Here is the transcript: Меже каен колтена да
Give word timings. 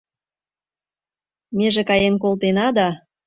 Меже 1.57 1.81
каен 1.89 2.15
колтена 2.23 2.67
да 2.77 2.87